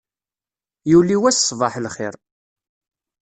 Yuli 0.91 1.17
wass 1.21 1.39
ṣṣbaḥ 1.45 1.73
lxir. 1.85 2.13